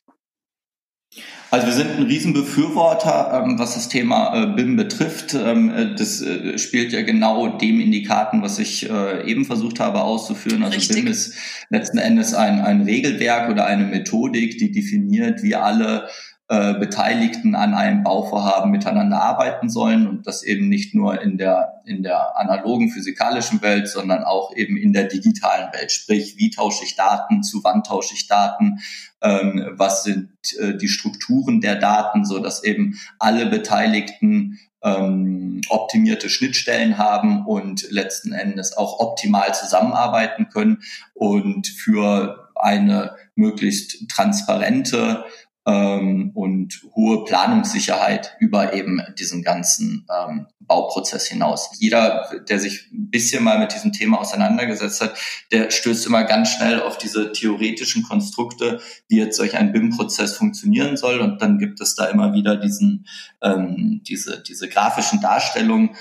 Also 1.51 1.69
wir 1.69 1.75
sind 1.75 1.97
ein 1.97 2.03
Riesenbefürworter, 2.03 3.45
ähm, 3.45 3.59
was 3.59 3.75
das 3.75 3.89
Thema 3.89 4.35
äh, 4.35 4.47
BIM 4.47 4.77
betrifft. 4.77 5.35
Ähm, 5.35 5.71
äh, 5.71 5.95
das 5.95 6.21
äh, 6.21 6.59
spielt 6.59 6.93
ja 6.93 7.03
genau 7.03 7.57
dem 7.57 7.81
in 7.81 7.93
die 7.93 8.03
Karten, 8.03 8.43
was 8.43 8.59
ich 8.59 8.91
äh, 8.91 9.25
eben 9.31 9.45
versucht 9.45 9.79
habe 9.79 10.03
auszuführen. 10.03 10.65
Also 10.65 10.77
Richtig. 10.77 10.97
BIM 10.97 11.07
ist 11.07 11.35
letzten 11.71 11.99
Endes 11.99 12.35
ein, 12.35 12.61
ein 12.61 12.83
Regelwerk 12.83 13.49
oder 13.49 13.65
eine 13.67 13.85
Methodik, 13.85 14.59
die 14.59 14.73
definiert, 14.73 15.43
wie 15.43 15.55
alle 15.55 16.09
äh, 16.49 16.75
Beteiligten 16.75 17.57
an 17.57 17.75
einem 17.75 18.05
Bauvorhaben 18.05 18.71
miteinander 18.71 19.21
arbeiten 19.21 19.69
sollen 19.69 20.07
und 20.07 20.29
das 20.29 20.45
eben 20.45 20.69
nicht 20.69 20.95
nur 20.95 21.21
in 21.21 21.39
der, 21.39 21.83
in 21.87 22.05
der 22.05 22.37
analogen 22.37 22.89
physikalischen 22.91 23.63
Welt, 23.63 23.89
sondern 23.89 24.23
auch 24.23 24.55
eben 24.55 24.77
in 24.77 24.93
der 24.93 25.09
digitalen 25.09 25.73
Welt. 25.73 25.91
Sprich, 25.91 26.37
wie 26.37 26.51
tausche 26.51 26.85
ich 26.85 26.95
Daten, 26.95 27.43
zu 27.43 27.65
wann 27.65 27.83
tausche 27.83 28.15
ich 28.15 28.29
Daten, 28.29 28.79
ähm, 29.23 29.71
was 29.73 30.05
sind 30.05 30.31
äh, 30.61 30.77
die 30.77 30.87
Strukturen 30.87 31.61
der 31.61 31.77
Daten, 31.81 32.25
so 32.25 32.39
dass 32.39 32.63
eben 32.63 32.97
alle 33.19 33.47
Beteiligten 33.47 34.61
ähm, 34.85 35.63
optimierte 35.69 36.29
Schnittstellen 36.29 36.97
haben 36.97 37.45
und 37.45 37.91
letzten 37.91 38.33
Endes 38.33 38.77
auch 38.77 39.01
optimal 39.01 39.53
zusammenarbeiten 39.53 40.49
können 40.49 40.85
und 41.13 41.67
für 41.67 42.51
eine 42.55 43.17
möglichst 43.35 44.09
transparente 44.09 45.25
ähm, 45.67 46.31
und 46.35 46.81
hohe 46.95 47.25
Planungssicherheit 47.25 48.37
über 48.39 48.73
eben 48.73 49.03
diesen 49.19 49.43
ganzen 49.43 50.07
ähm, 50.11 50.47
Bauprozess 50.61 51.27
hinaus. 51.27 51.71
Jeder, 51.79 52.31
der 52.49 52.59
sich 52.61 52.91
ein 52.93 53.11
bisschen 53.11 53.45
mal 53.45 53.59
mit 53.59 53.75
diesem 53.75 53.93
Thema 53.93 54.21
auseinandergesetzt 54.21 55.01
hat, 55.01 55.17
der 55.53 55.71
stößt 55.71 56.07
immer 56.07 56.25
ganz 56.25 56.51
schnell 56.51 56.81
auf 56.81 56.99
diese 56.99 57.33
theoretischen 57.33 58.03
Konstrukte, 58.03 58.81
wie 59.09 59.19
jetzt 59.19 59.37
solch 59.37 59.57
ein 59.57 59.73
BIM-Prozess 59.73 60.37
funktionieren 60.37 60.97
soll. 60.97 61.21
Und 61.21 61.43
dann 61.43 61.59
gibt 61.59 61.81
es 61.81 61.95
da 61.95 62.07
immer 62.07 62.33
wieder 62.33 62.57
diesen, 62.57 63.07
ähm, 63.43 64.03
diese, 64.05 64.43
diese 64.43 64.69
grafischen 64.69 65.21
Darstellungen, 65.21 65.97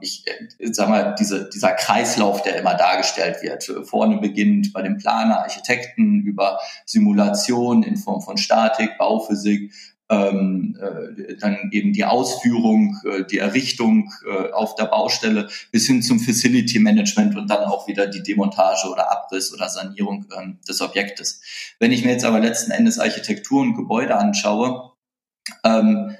ich 0.00 0.24
äh, 0.26 0.72
sag 0.72 0.88
mal, 0.88 1.14
diese, 1.18 1.48
dieser 1.48 1.72
Kreislauf, 1.72 2.42
der 2.42 2.56
immer 2.56 2.74
dargestellt 2.74 3.42
wird. 3.42 3.64
Vorne 3.88 4.18
beginnt 4.18 4.72
bei 4.72 4.82
dem 4.82 4.98
Planer, 4.98 5.40
Architekten 5.40 6.20
über 6.20 6.60
Simulation 6.86 7.82
in 7.82 7.96
Form 7.96 8.22
von 8.22 8.36
Statik, 8.36 8.96
Bauphysik, 8.98 9.72
ähm, 10.10 10.78
äh, 10.80 11.36
dann 11.36 11.70
eben 11.72 11.92
die 11.92 12.04
Ausführung, 12.04 12.96
äh, 13.04 13.24
die 13.24 13.38
Errichtung 13.38 14.10
äh, 14.26 14.52
auf 14.52 14.74
der 14.74 14.86
Baustelle 14.86 15.48
bis 15.70 15.86
hin 15.86 16.02
zum 16.02 16.18
Facility 16.18 16.78
Management 16.78 17.36
und 17.36 17.50
dann 17.50 17.64
auch 17.64 17.88
wieder 17.88 18.06
die 18.06 18.22
Demontage 18.22 18.88
oder 18.88 19.12
Abriss 19.12 19.52
oder 19.52 19.68
Sanierung 19.68 20.24
ähm, 20.38 20.58
des 20.66 20.80
Objektes. 20.80 21.42
Wenn 21.78 21.92
ich 21.92 22.04
mir 22.04 22.12
jetzt 22.12 22.24
aber 22.24 22.40
letzten 22.40 22.70
Endes 22.70 22.98
Architektur 22.98 23.60
und 23.60 23.74
Gebäude 23.74 24.16
anschaue, 24.16 24.92
ähm, 25.64 26.16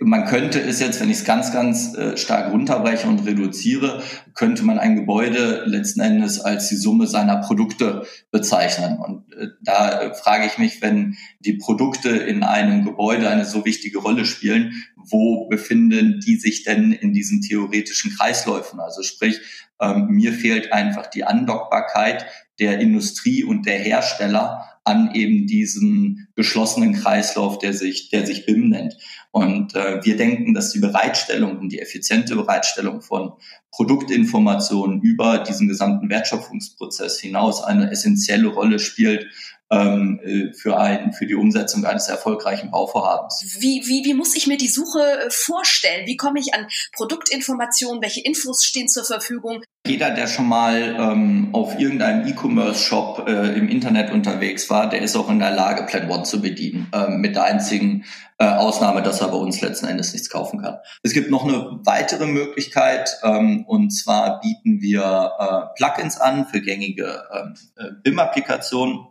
man 0.00 0.24
könnte 0.26 0.60
es 0.60 0.80
jetzt, 0.80 1.00
wenn 1.00 1.10
ich 1.10 1.18
es 1.18 1.24
ganz, 1.24 1.52
ganz 1.52 1.94
äh, 1.94 2.16
stark 2.16 2.52
runterbreche 2.52 3.06
und 3.06 3.24
reduziere, 3.24 4.02
könnte 4.34 4.64
man 4.64 4.80
ein 4.80 4.96
Gebäude 4.96 5.62
letzten 5.66 6.00
Endes 6.00 6.40
als 6.40 6.68
die 6.68 6.76
Summe 6.76 7.06
seiner 7.06 7.36
Produkte 7.36 8.04
bezeichnen. 8.32 8.98
Und 8.98 9.32
äh, 9.34 9.48
da 9.60 10.00
äh, 10.00 10.14
frage 10.14 10.46
ich 10.46 10.58
mich, 10.58 10.82
wenn 10.82 11.16
die 11.38 11.54
Produkte 11.54 12.08
in 12.08 12.42
einem 12.42 12.84
Gebäude 12.84 13.28
eine 13.28 13.44
so 13.44 13.64
wichtige 13.64 13.98
Rolle 13.98 14.24
spielen, 14.24 14.84
wo 14.96 15.46
befinden 15.48 16.20
die 16.24 16.36
sich 16.36 16.64
denn 16.64 16.90
in 16.90 17.12
diesen 17.12 17.40
theoretischen 17.40 18.16
Kreisläufen? 18.16 18.80
Also 18.80 19.04
sprich, 19.04 19.40
ähm, 19.80 20.08
mir 20.08 20.32
fehlt 20.32 20.72
einfach 20.72 21.06
die 21.06 21.22
Andockbarkeit 21.22 22.26
der 22.58 22.80
Industrie 22.80 23.44
und 23.44 23.64
der 23.66 23.78
Hersteller 23.78 24.71
an 24.84 25.14
eben 25.14 25.46
diesen 25.46 26.28
geschlossenen 26.34 26.94
Kreislauf, 26.94 27.58
der 27.58 27.72
sich, 27.72 28.10
der 28.10 28.26
sich 28.26 28.46
BIM 28.46 28.68
nennt. 28.68 28.96
Und 29.30 29.74
äh, 29.74 30.04
wir 30.04 30.16
denken, 30.16 30.54
dass 30.54 30.72
die 30.72 30.80
Bereitstellung 30.80 31.58
und 31.58 31.68
die 31.70 31.80
effiziente 31.80 32.34
Bereitstellung 32.34 33.00
von 33.00 33.32
Produktinformationen 33.70 35.00
über 35.00 35.38
diesen 35.38 35.68
gesamten 35.68 36.10
Wertschöpfungsprozess 36.10 37.20
hinaus 37.20 37.62
eine 37.62 37.90
essentielle 37.90 38.48
Rolle 38.48 38.78
spielt, 38.78 39.28
ähm, 39.72 40.20
äh, 40.22 40.52
für, 40.52 40.78
ein, 40.78 41.12
für 41.12 41.26
die 41.26 41.34
Umsetzung 41.34 41.84
eines 41.84 42.08
erfolgreichen 42.08 42.70
Bauvorhabens. 42.70 43.56
Wie, 43.58 43.82
wie, 43.86 44.04
wie 44.04 44.14
muss 44.14 44.36
ich 44.36 44.46
mir 44.46 44.58
die 44.58 44.68
Suche 44.68 45.00
äh, 45.00 45.30
vorstellen? 45.30 46.06
Wie 46.06 46.16
komme 46.16 46.38
ich 46.38 46.54
an 46.54 46.66
Produktinformationen? 46.94 48.02
Welche 48.02 48.20
Infos 48.20 48.64
stehen 48.64 48.88
zur 48.88 49.04
Verfügung? 49.04 49.62
Jeder, 49.86 50.10
der 50.10 50.28
schon 50.28 50.46
mal 50.46 50.96
ähm, 50.98 51.48
auf 51.52 51.78
irgendeinem 51.78 52.28
E-Commerce-Shop 52.28 53.26
äh, 53.26 53.58
im 53.58 53.68
Internet 53.68 54.12
unterwegs 54.12 54.70
war, 54.70 54.88
der 54.88 55.00
ist 55.00 55.16
auch 55.16 55.28
in 55.28 55.38
der 55.38 55.50
Lage, 55.50 55.84
Plan 55.86 56.08
One 56.08 56.22
zu 56.22 56.40
bedienen, 56.40 56.88
ähm, 56.92 57.20
mit 57.20 57.34
der 57.34 57.44
einzigen 57.44 58.04
äh, 58.38 58.44
Ausnahme, 58.44 59.02
dass 59.02 59.20
er 59.20 59.28
bei 59.28 59.36
uns 59.36 59.60
letzten 59.60 59.86
Endes 59.86 60.12
nichts 60.12 60.28
kaufen 60.28 60.60
kann. 60.60 60.78
Es 61.02 61.12
gibt 61.14 61.30
noch 61.30 61.44
eine 61.44 61.80
weitere 61.84 62.26
Möglichkeit, 62.26 63.18
ähm, 63.24 63.64
und 63.66 63.90
zwar 63.90 64.40
bieten 64.40 64.80
wir 64.80 65.32
äh, 65.38 65.74
Plugins 65.76 66.20
an 66.20 66.46
für 66.46 66.60
gängige 66.60 67.24
ähm, 67.34 67.54
äh, 67.76 67.90
BIM-Applikationen 68.02 69.06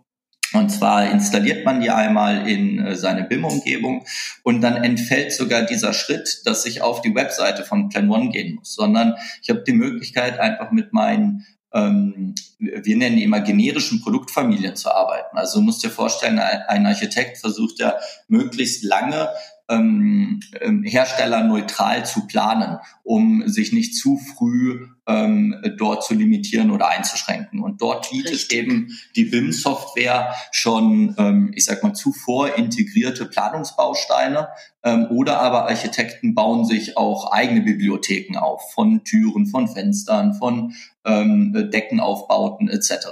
und 0.53 0.69
zwar 0.69 1.09
installiert 1.09 1.65
man 1.65 1.81
die 1.81 1.89
einmal 1.89 2.47
in 2.47 2.79
äh, 2.79 2.95
seine 2.95 3.23
BIM-Umgebung 3.23 4.05
und 4.43 4.61
dann 4.61 4.83
entfällt 4.83 5.31
sogar 5.33 5.63
dieser 5.63 5.93
Schritt, 5.93 6.41
dass 6.45 6.65
ich 6.65 6.81
auf 6.81 7.01
die 7.01 7.15
Webseite 7.15 7.63
von 7.63 7.89
Plan 7.89 8.09
One 8.09 8.29
gehen 8.29 8.55
muss, 8.55 8.73
sondern 8.73 9.15
ich 9.41 9.49
habe 9.49 9.63
die 9.65 9.73
Möglichkeit, 9.73 10.39
einfach 10.39 10.71
mit 10.71 10.93
meinen 10.93 11.45
ähm, 11.73 12.35
wir 12.59 12.97
nennen 12.97 13.15
die 13.15 13.23
immer 13.23 13.39
generischen 13.39 14.01
Produktfamilien 14.01 14.75
zu 14.75 14.91
arbeiten. 14.91 15.37
Also 15.37 15.59
du 15.59 15.65
musst 15.65 15.83
dir 15.83 15.89
vorstellen, 15.89 16.37
ein 16.37 16.85
Architekt 16.85 17.37
versucht 17.37 17.79
ja 17.79 17.95
möglichst 18.27 18.83
lange 18.83 19.29
ähm, 19.71 20.41
ähm, 20.59 20.83
Hersteller 20.83 21.43
neutral 21.43 22.05
zu 22.05 22.27
planen, 22.27 22.77
um 23.03 23.47
sich 23.47 23.71
nicht 23.71 23.95
zu 23.95 24.17
früh 24.17 24.87
ähm, 25.07 25.55
dort 25.77 26.03
zu 26.03 26.13
limitieren 26.13 26.71
oder 26.71 26.89
einzuschränken. 26.89 27.61
Und 27.61 27.81
dort 27.81 28.11
bietet 28.11 28.33
Richtig. 28.33 28.57
eben 28.57 28.97
die 29.15 29.25
BIM-Software 29.25 30.35
schon, 30.51 31.15
ähm, 31.17 31.51
ich 31.55 31.65
sag 31.65 31.83
mal, 31.83 31.93
zuvor 31.93 32.55
integrierte 32.55 33.25
Planungsbausteine 33.25 34.49
ähm, 34.83 35.07
oder 35.09 35.39
aber 35.39 35.67
Architekten 35.67 36.35
bauen 36.35 36.65
sich 36.65 36.97
auch 36.97 37.31
eigene 37.31 37.61
Bibliotheken 37.61 38.37
auf 38.37 38.73
von 38.73 39.03
Türen, 39.03 39.47
von 39.47 39.67
Fenstern, 39.67 40.33
von 40.33 40.73
ähm, 41.05 41.69
Deckenaufbauten 41.71 42.69
etc. 42.69 43.07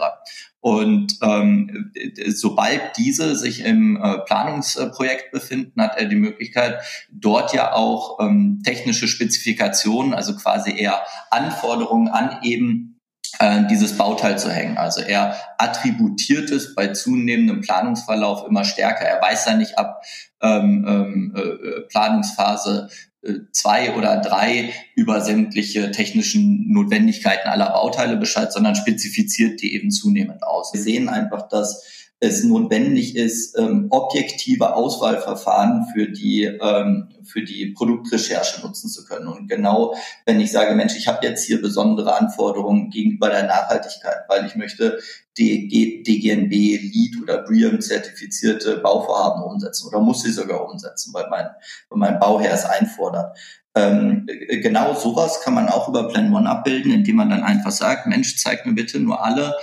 Und 0.61 1.17
ähm, 1.21 1.91
sobald 2.27 2.97
diese 2.97 3.35
sich 3.35 3.63
im 3.63 3.95
äh, 3.95 4.19
Planungsprojekt 4.19 5.31
befinden, 5.31 5.81
hat 5.81 5.97
er 5.97 6.05
die 6.05 6.15
Möglichkeit, 6.15 6.81
dort 7.09 7.53
ja 7.53 7.73
auch 7.73 8.19
ähm, 8.19 8.61
technische 8.65 9.07
Spezifikationen, 9.07 10.13
also 10.13 10.35
quasi 10.35 10.77
eher 10.77 11.01
Anforderungen 11.31 12.09
an 12.09 12.39
eben 12.43 12.99
äh, 13.39 13.67
dieses 13.69 13.97
Bauteil 13.97 14.37
zu 14.37 14.51
hängen. 14.51 14.77
Also 14.77 15.01
er 15.01 15.35
attributiert 15.57 16.49
es 16.51 16.75
bei 16.75 16.87
zunehmendem 16.87 17.61
Planungsverlauf 17.61 18.45
immer 18.45 18.65
stärker. 18.65 19.05
Er 19.05 19.21
weiß 19.21 19.45
ja 19.45 19.55
nicht 19.55 19.77
ab 19.77 20.03
ähm, 20.41 20.85
ähm, 20.87 21.35
äh, 21.35 21.81
Planungsphase 21.87 22.89
äh, 22.89 23.08
zwei 23.51 23.95
oder 23.97 24.17
drei 24.21 24.73
über 24.95 25.21
sämtliche 25.21 25.91
technischen 25.91 26.71
Notwendigkeiten 26.71 27.49
aller 27.49 27.71
Bauteile 27.71 28.17
Bescheid, 28.17 28.53
sondern 28.53 28.75
spezifiziert 28.75 29.61
die 29.61 29.73
eben 29.73 29.91
zunehmend 29.91 30.43
aus. 30.43 30.73
Wir 30.73 30.81
sehen 30.81 31.09
einfach, 31.09 31.49
dass 31.49 31.98
es 32.21 32.43
notwendig 32.43 33.15
ist, 33.15 33.57
ähm, 33.57 33.87
objektive 33.91 34.75
Auswahlverfahren 34.75 35.87
für 35.93 36.09
die, 36.09 36.43
ähm, 36.43 37.07
für 37.23 37.43
die 37.43 37.67
Produktrecherche 37.67 38.61
nutzen 38.61 38.89
zu 38.89 39.05
können. 39.05 39.27
Und 39.27 39.47
genau, 39.47 39.95
wenn 40.25 40.41
ich 40.41 40.51
sage, 40.51 40.75
Mensch, 40.75 40.97
ich 40.97 41.07
habe 41.07 41.25
jetzt 41.25 41.45
hier 41.45 41.61
besondere 41.61 42.17
Anforderungen 42.17 42.89
gegenüber 42.89 43.29
der 43.29 43.43
Nachhaltigkeit, 43.43 44.25
weil 44.27 44.45
ich 44.45 44.55
möchte 44.55 44.99
DG, 45.37 46.03
DGNB, 46.03 46.51
LEED 46.51 47.21
oder 47.23 47.43
BREEAM 47.43 47.79
zertifizierte 47.79 48.77
Bauvorhaben 48.79 49.43
umsetzen 49.43 49.87
oder 49.87 50.01
muss 50.01 50.21
sie 50.21 50.31
sogar 50.31 50.69
umsetzen, 50.69 51.13
weil 51.13 51.29
mein, 51.29 51.47
weil 51.89 51.99
mein 51.99 52.19
Bauherr 52.19 52.53
es 52.53 52.65
einfordert. 52.65 53.37
Ähm, 53.75 54.27
genau 54.27 54.93
sowas 54.93 55.39
kann 55.41 55.53
man 55.53 55.69
auch 55.69 55.87
über 55.87 56.09
Plan 56.09 56.33
One 56.33 56.49
abbilden, 56.49 56.91
indem 56.91 57.15
man 57.17 57.29
dann 57.29 57.43
einfach 57.43 57.71
sagt, 57.71 58.07
Mensch, 58.07 58.35
zeig 58.37 58.65
mir 58.65 58.73
bitte 58.73 58.99
nur 58.99 59.23
alle 59.23 59.55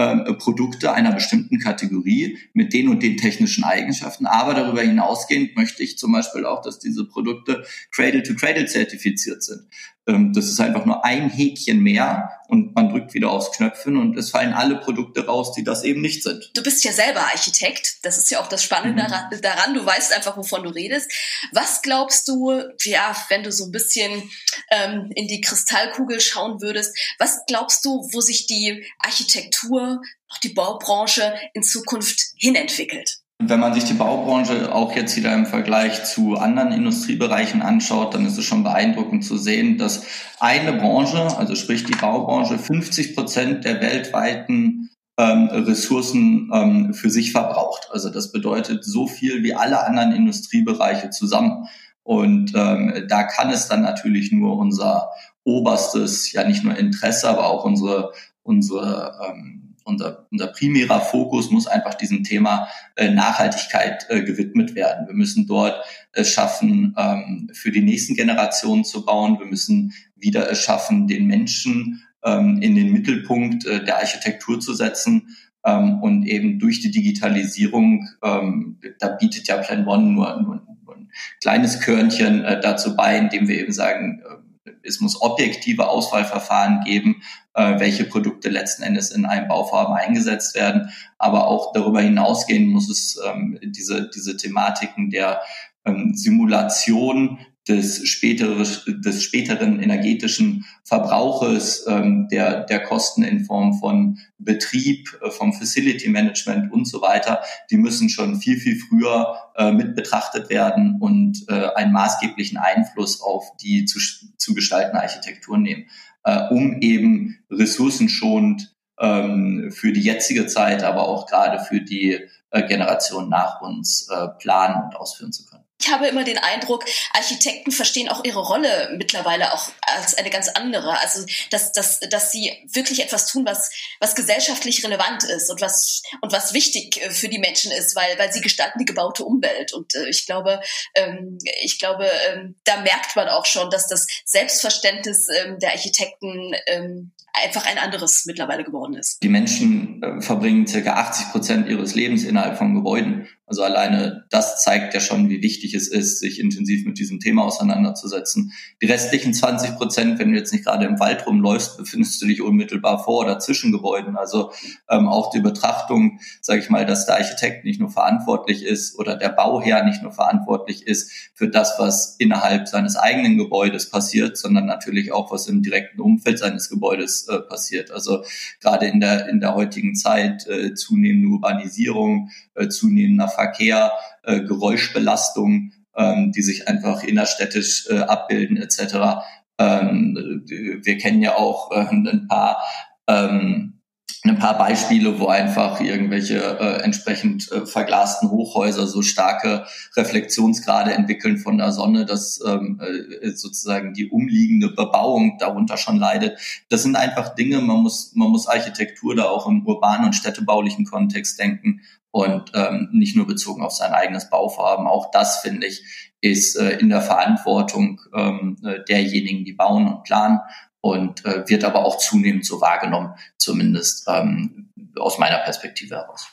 äh, 0.00 0.34
Produkte 0.34 0.92
einer 0.92 1.12
bestimmten 1.12 1.58
Kategorie 1.58 2.38
mit 2.52 2.72
den 2.72 2.88
und 2.88 3.02
den 3.02 3.16
technischen 3.16 3.64
Eigenschaften. 3.64 4.26
Aber 4.26 4.54
darüber 4.54 4.82
hinausgehend 4.82 5.56
möchte 5.56 5.82
ich 5.82 5.98
zum 5.98 6.12
Beispiel 6.12 6.46
auch, 6.46 6.62
dass 6.62 6.78
diese 6.78 7.04
Produkte 7.04 7.64
Cradle-to-Cradle 7.92 8.66
zertifiziert 8.66 9.42
sind. 9.42 9.62
Ähm, 10.06 10.32
das 10.32 10.46
ist 10.46 10.60
einfach 10.60 10.86
nur 10.86 11.04
ein 11.04 11.28
Häkchen 11.28 11.80
mehr 11.80 12.30
und 12.48 12.74
man 12.74 12.88
drückt 12.88 13.14
wieder 13.14 13.30
aufs 13.30 13.52
Knöpfchen 13.52 13.96
und 13.96 14.16
es 14.16 14.30
fallen 14.30 14.52
alle 14.52 14.76
Produkte 14.76 15.26
raus, 15.26 15.52
die 15.52 15.62
das 15.62 15.84
eben 15.84 16.00
nicht 16.00 16.22
sind. 16.22 16.50
Du 16.54 16.62
bist 16.62 16.82
ja 16.84 16.92
selber 16.92 17.20
Architekt. 17.20 18.04
Das 18.04 18.18
ist 18.18 18.30
ja 18.30 18.40
auch 18.40 18.48
das 18.48 18.62
Spannende 18.62 19.04
mhm. 19.04 19.40
daran. 19.40 19.74
Du 19.74 19.84
weißt 19.84 20.12
einfach, 20.14 20.36
wovon 20.36 20.64
du 20.64 20.70
redest. 20.70 21.12
Was 21.52 21.82
glaubst 21.82 22.26
du, 22.28 22.52
ja, 22.84 23.14
wenn 23.28 23.42
du 23.42 23.52
so 23.52 23.66
ein 23.66 23.72
bisschen 23.72 24.30
ähm, 24.70 25.10
in 25.14 25.28
die 25.28 25.40
Kristallkugel 25.40 26.20
schauen 26.20 26.60
würdest, 26.60 26.96
was 27.18 27.40
glaubst 27.46 27.84
du, 27.84 28.08
wo 28.12 28.20
sich 28.20 28.46
die 28.46 28.84
Architektur, 28.98 29.89
auch 30.28 30.38
die 30.38 30.50
Baubranche 30.50 31.34
in 31.54 31.62
Zukunft 31.62 32.20
hinentwickelt? 32.36 33.20
Wenn 33.42 33.60
man 33.60 33.72
sich 33.72 33.84
die 33.84 33.94
Baubranche 33.94 34.74
auch 34.74 34.94
jetzt 34.94 35.16
wieder 35.16 35.32
im 35.32 35.46
Vergleich 35.46 36.04
zu 36.04 36.36
anderen 36.36 36.72
Industriebereichen 36.72 37.62
anschaut, 37.62 38.12
dann 38.12 38.26
ist 38.26 38.36
es 38.36 38.44
schon 38.44 38.64
beeindruckend 38.64 39.24
zu 39.24 39.38
sehen, 39.38 39.78
dass 39.78 40.04
eine 40.40 40.74
Branche, 40.74 41.38
also 41.38 41.54
sprich 41.54 41.84
die 41.84 41.96
Baubranche, 41.96 42.58
50 42.58 43.14
Prozent 43.14 43.64
der 43.64 43.80
weltweiten 43.80 44.90
ähm, 45.18 45.48
Ressourcen 45.48 46.50
ähm, 46.52 46.92
für 46.92 47.08
sich 47.08 47.32
verbraucht. 47.32 47.88
Also 47.90 48.10
das 48.10 48.30
bedeutet 48.30 48.84
so 48.84 49.06
viel 49.06 49.42
wie 49.42 49.54
alle 49.54 49.86
anderen 49.86 50.12
Industriebereiche 50.12 51.08
zusammen. 51.08 51.66
Und 52.02 52.52
ähm, 52.54 53.06
da 53.08 53.22
kann 53.22 53.50
es 53.50 53.68
dann 53.68 53.82
natürlich 53.82 54.32
nur 54.32 54.58
unser 54.58 55.10
oberstes, 55.44 56.32
ja 56.32 56.44
nicht 56.44 56.64
nur 56.64 56.76
Interesse, 56.76 57.28
aber 57.28 57.46
auch 57.46 57.64
unsere, 57.64 58.12
unsere 58.42 59.18
ähm, 59.28 59.69
unser, 59.90 60.26
unser 60.30 60.46
primärer 60.46 61.00
Fokus 61.00 61.50
muss 61.50 61.66
einfach 61.66 61.94
diesem 61.94 62.24
Thema 62.24 62.68
äh, 62.96 63.10
Nachhaltigkeit 63.10 64.06
äh, 64.08 64.22
gewidmet 64.22 64.74
werden. 64.74 65.06
Wir 65.06 65.14
müssen 65.14 65.46
dort 65.46 65.84
es 66.12 66.32
schaffen, 66.32 66.94
ähm, 66.96 67.50
für 67.52 67.70
die 67.70 67.82
nächsten 67.82 68.14
Generationen 68.14 68.84
zu 68.84 69.04
bauen. 69.04 69.38
Wir 69.38 69.46
müssen 69.46 69.92
wieder 70.16 70.50
es 70.50 70.58
schaffen, 70.58 71.06
den 71.06 71.26
Menschen 71.26 72.02
ähm, 72.24 72.62
in 72.62 72.74
den 72.74 72.92
Mittelpunkt 72.92 73.66
äh, 73.66 73.84
der 73.84 73.98
Architektur 73.98 74.60
zu 74.60 74.74
setzen. 74.74 75.36
Ähm, 75.64 76.00
und 76.00 76.26
eben 76.26 76.58
durch 76.58 76.80
die 76.80 76.90
Digitalisierung, 76.90 78.08
ähm, 78.22 78.78
da 78.98 79.08
bietet 79.08 79.46
ja 79.48 79.58
Plan 79.58 79.86
One 79.86 80.12
nur, 80.12 80.40
nur, 80.40 80.62
nur 80.84 80.96
ein 80.96 81.10
kleines 81.42 81.80
Körnchen 81.80 82.44
äh, 82.44 82.60
dazu 82.60 82.96
bei, 82.96 83.18
indem 83.18 83.46
wir 83.46 83.60
eben 83.60 83.72
sagen, 83.72 84.22
äh, 84.24 84.49
es 84.82 85.00
muss 85.00 85.20
objektive 85.20 85.88
Auswahlverfahren 85.88 86.82
geben, 86.84 87.22
äh, 87.54 87.78
welche 87.78 88.04
Produkte 88.04 88.48
letzten 88.48 88.82
Endes 88.82 89.10
in 89.10 89.24
einem 89.24 89.48
Bauvorhaben 89.48 89.94
eingesetzt 89.94 90.54
werden. 90.54 90.90
Aber 91.18 91.46
auch 91.46 91.72
darüber 91.72 92.00
hinausgehen 92.00 92.68
muss 92.68 92.88
es 92.90 93.18
ähm, 93.24 93.58
diese, 93.62 94.10
diese 94.10 94.36
Thematiken 94.36 95.10
der 95.10 95.40
ähm, 95.84 96.14
Simulation 96.14 97.38
des, 97.70 98.06
spätere, 98.08 98.66
des 98.88 99.22
späteren 99.22 99.80
energetischen 99.80 100.66
Verbrauches, 100.84 101.86
ähm, 101.86 102.28
der, 102.28 102.64
der 102.64 102.82
Kosten 102.82 103.22
in 103.22 103.44
Form 103.44 103.78
von 103.78 104.18
Betrieb, 104.38 105.16
äh, 105.22 105.30
vom 105.30 105.52
Facility 105.52 106.08
Management 106.08 106.72
und 106.72 106.86
so 106.86 107.00
weiter, 107.00 107.42
die 107.70 107.76
müssen 107.76 108.08
schon 108.08 108.40
viel, 108.40 108.58
viel 108.58 108.76
früher 108.76 109.36
äh, 109.56 109.70
mit 109.70 109.94
betrachtet 109.94 110.50
werden 110.50 110.96
und 111.00 111.44
äh, 111.48 111.68
einen 111.76 111.92
maßgeblichen 111.92 112.58
Einfluss 112.58 113.20
auf 113.22 113.56
die 113.58 113.84
zu, 113.84 114.00
zu 114.36 114.54
gestaltende 114.54 115.00
Architektur 115.00 115.56
nehmen, 115.56 115.86
äh, 116.24 116.48
um 116.50 116.80
eben 116.80 117.38
ressourcenschonend 117.50 118.74
ähm, 118.98 119.70
für 119.72 119.92
die 119.92 120.02
jetzige 120.02 120.46
Zeit, 120.46 120.82
aber 120.82 121.08
auch 121.08 121.26
gerade 121.26 121.62
für 121.64 121.80
die 121.80 122.18
äh, 122.50 122.66
Generation 122.66 123.28
nach 123.28 123.60
uns 123.60 124.08
äh, 124.10 124.26
planen 124.40 124.84
und 124.84 124.96
ausführen 124.96 125.32
zu 125.32 125.46
können. 125.46 125.69
Ich 125.80 125.90
habe 125.90 126.08
immer 126.08 126.24
den 126.24 126.38
Eindruck, 126.38 126.84
Architekten 127.12 127.72
verstehen 127.72 128.08
auch 128.08 128.24
ihre 128.24 128.40
Rolle 128.40 128.90
mittlerweile 128.96 129.54
auch 129.54 129.70
als 129.82 130.14
eine 130.14 130.30
ganz 130.30 130.48
andere. 130.48 131.00
Also, 131.00 131.24
dass, 131.50 131.72
dass, 131.72 132.00
dass 132.00 132.32
sie 132.32 132.52
wirklich 132.72 133.02
etwas 133.02 133.26
tun, 133.26 133.46
was, 133.46 133.70
was 133.98 134.14
gesellschaftlich 134.14 134.84
relevant 134.84 135.24
ist 135.24 135.50
und 135.50 135.60
was, 135.60 136.02
und 136.20 136.32
was 136.32 136.52
wichtig 136.52 137.02
äh, 137.02 137.10
für 137.10 137.28
die 137.28 137.38
Menschen 137.38 137.72
ist, 137.72 137.96
weil, 137.96 138.18
weil 138.18 138.32
sie 138.32 138.40
gestalten 138.40 138.78
die 138.78 138.84
gebaute 138.84 139.24
Umwelt. 139.24 139.72
Und 139.72 139.94
äh, 139.94 140.08
ich 140.08 140.26
glaube, 140.26 140.60
ähm, 140.94 141.38
ich 141.62 141.78
glaube, 141.78 142.08
ähm, 142.30 142.56
da 142.64 142.80
merkt 142.82 143.16
man 143.16 143.28
auch 143.28 143.46
schon, 143.46 143.70
dass 143.70 143.88
das 143.88 144.06
Selbstverständnis 144.24 145.28
ähm, 145.28 145.58
der 145.58 145.72
Architekten 145.72 146.52
ähm, 146.66 147.12
einfach 147.32 147.66
ein 147.66 147.78
anderes 147.78 148.24
mittlerweile 148.26 148.64
geworden 148.64 148.94
ist. 148.94 149.22
Die 149.22 149.28
Menschen 149.28 150.02
äh, 150.02 150.20
verbringen 150.20 150.66
circa 150.66 150.94
80 150.94 151.30
Prozent 151.30 151.68
ihres 151.68 151.94
Lebens 151.94 152.24
innerhalb 152.24 152.58
von 152.58 152.74
Gebäuden. 152.74 153.28
Also 153.50 153.64
alleine 153.64 154.26
das 154.30 154.62
zeigt 154.62 154.94
ja 154.94 155.00
schon, 155.00 155.28
wie 155.28 155.42
wichtig 155.42 155.74
es 155.74 155.88
ist, 155.88 156.20
sich 156.20 156.38
intensiv 156.38 156.86
mit 156.86 157.00
diesem 157.00 157.18
Thema 157.18 157.42
auseinanderzusetzen. 157.42 158.52
Die 158.80 158.86
restlichen 158.86 159.34
20 159.34 159.74
Prozent, 159.74 160.20
wenn 160.20 160.30
du 160.30 160.38
jetzt 160.38 160.52
nicht 160.52 160.64
gerade 160.64 160.86
im 160.86 161.00
Wald 161.00 161.26
rumläufst, 161.26 161.76
befindest 161.76 162.22
du 162.22 162.26
dich 162.26 162.42
unmittelbar 162.42 163.02
vor 163.02 163.24
oder 163.24 163.40
zwischen 163.40 163.72
Gebäuden. 163.72 164.16
Also 164.16 164.52
ähm, 164.88 165.08
auch 165.08 165.30
die 165.30 165.40
Betrachtung, 165.40 166.20
sage 166.40 166.60
ich 166.60 166.70
mal, 166.70 166.86
dass 166.86 167.06
der 167.06 167.16
Architekt 167.16 167.64
nicht 167.64 167.80
nur 167.80 167.90
verantwortlich 167.90 168.64
ist 168.64 168.96
oder 168.96 169.16
der 169.16 169.30
Bauherr 169.30 169.84
nicht 169.84 170.00
nur 170.00 170.12
verantwortlich 170.12 170.86
ist 170.86 171.10
für 171.34 171.48
das, 171.48 171.74
was 171.78 172.14
innerhalb 172.20 172.68
seines 172.68 172.94
eigenen 172.94 173.36
Gebäudes 173.36 173.90
passiert, 173.90 174.38
sondern 174.38 174.66
natürlich 174.66 175.10
auch, 175.10 175.32
was 175.32 175.48
im 175.48 175.60
direkten 175.60 176.00
Umfeld 176.00 176.38
seines 176.38 176.68
Gebäudes 176.68 177.26
äh, 177.26 177.40
passiert. 177.40 177.90
Also 177.90 178.22
gerade 178.60 178.86
in 178.86 179.00
der 179.00 179.28
in 179.28 179.40
der 179.40 179.56
heutigen 179.56 179.96
Zeit 179.96 180.46
äh, 180.46 180.74
zunehmende 180.74 181.26
Urbanisierung, 181.26 182.30
äh, 182.54 182.68
zunehmender 182.68 183.26
Verkehr, 183.40 183.92
äh, 184.22 184.40
Geräuschbelastung, 184.40 185.72
ähm, 185.96 186.32
die 186.32 186.42
sich 186.42 186.68
einfach 186.68 187.02
innerstädtisch 187.02 187.88
äh, 187.88 188.00
abbilden 188.00 188.58
etc. 188.58 189.22
Ähm, 189.58 190.44
wir 190.46 190.98
kennen 190.98 191.22
ja 191.22 191.36
auch 191.36 191.70
äh, 191.72 191.86
ein 191.90 192.26
paar 192.28 192.62
ähm, 193.06 193.80
ein 194.22 194.38
paar 194.38 194.58
Beispiele, 194.58 195.18
wo 195.18 195.28
einfach 195.28 195.80
irgendwelche 195.80 196.38
äh, 196.38 196.82
entsprechend 196.82 197.50
äh, 197.52 197.64
verglasten 197.64 198.30
Hochhäuser 198.30 198.86
so 198.86 199.00
starke 199.00 199.64
Reflexionsgrade 199.96 200.92
entwickeln 200.92 201.38
von 201.38 201.56
der 201.56 201.72
Sonne, 201.72 202.04
dass 202.04 202.38
ähm, 202.46 202.80
äh, 202.82 203.30
sozusagen 203.30 203.94
die 203.94 204.10
umliegende 204.10 204.68
Bebauung 204.68 205.38
darunter 205.38 205.78
schon 205.78 205.96
leidet. 205.96 206.38
Das 206.68 206.82
sind 206.82 206.96
einfach 206.96 207.34
Dinge, 207.34 207.62
man 207.62 207.78
muss, 207.78 208.12
man 208.14 208.28
muss 208.28 208.46
Architektur 208.46 209.16
da 209.16 209.24
auch 209.24 209.48
im 209.48 209.66
urbanen 209.66 210.06
und 210.06 210.14
städtebaulichen 210.14 210.84
Kontext 210.84 211.38
denken 211.38 211.80
und 212.10 212.52
ähm, 212.54 212.88
nicht 212.92 213.16
nur 213.16 213.26
bezogen 213.26 213.62
auf 213.62 213.72
sein 213.72 213.92
eigenes 213.92 214.30
Bauvorhaben. 214.30 214.86
Auch 214.86 215.10
das, 215.10 215.40
finde 215.40 215.66
ich, 215.66 216.10
ist 216.20 216.56
äh, 216.56 216.78
in 216.78 216.88
der 216.88 217.02
Verantwortung 217.02 218.00
ähm, 218.14 218.56
äh, 218.64 218.84
derjenigen, 218.88 219.44
die 219.44 219.52
bauen 219.52 219.86
und 219.86 220.02
planen 220.02 220.40
und 220.80 221.24
äh, 221.24 221.48
wird 221.48 221.64
aber 221.64 221.84
auch 221.84 221.98
zunehmend 221.98 222.44
so 222.44 222.60
wahrgenommen, 222.60 223.14
zumindest 223.36 224.08
ähm, 224.08 224.70
aus 224.98 225.18
meiner 225.18 225.38
Perspektive 225.38 225.96
heraus. 225.96 226.28